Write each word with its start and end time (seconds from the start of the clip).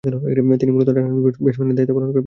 তিনি 0.61 0.71
মূলতঃ 0.75 0.95
ডানহাতি 0.95 1.19
ব্যাটসম্যানের 1.43 1.77
দায়িত্ব 1.77 1.93
পালন 1.97 2.05
করে 2.05 2.09
গেছেন। 2.13 2.19